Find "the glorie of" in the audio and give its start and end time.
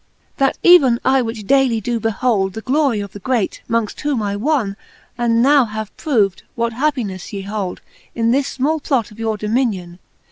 2.53-3.11